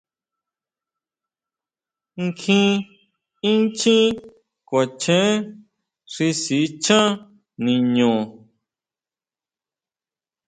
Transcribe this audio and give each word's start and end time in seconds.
Nkjín 2.25 2.69
inchjín 3.51 4.11
kuachen 4.67 5.31
xi 6.13 6.27
sichán 6.41 7.09
niñu. 7.63 8.11